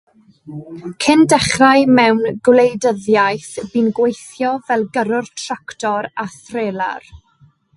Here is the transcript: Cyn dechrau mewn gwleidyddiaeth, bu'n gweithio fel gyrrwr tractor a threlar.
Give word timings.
Cyn 1.05 1.19
dechrau 1.33 1.83
mewn 1.99 2.23
gwleidyddiaeth, 2.49 3.51
bu'n 3.75 3.93
gweithio 3.99 4.55
fel 4.71 4.89
gyrrwr 4.97 5.31
tractor 5.43 6.09
a 6.25 6.27
threlar. 6.41 7.11